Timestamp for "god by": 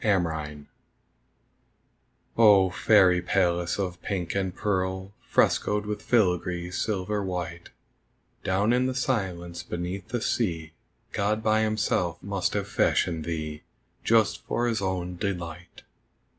11.11-11.61